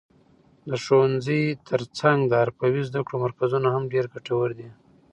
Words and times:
د 0.69 0.71
ښوونځي 0.83 1.41
تر 1.67 1.81
څنګ 1.99 2.19
د 2.27 2.33
حرفوي 2.41 2.81
زده 2.89 3.01
کړو 3.05 3.17
مرکزونه 3.25 3.67
هم 3.75 3.83
ډېر 3.93 4.05
ګټور 4.13 4.49
دي. 4.59 4.69